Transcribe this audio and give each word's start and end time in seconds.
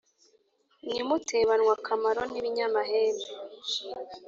Nimutebanwe 0.91 1.69
akamaro 1.77 2.21
n'ibinyamahembe 2.31 3.25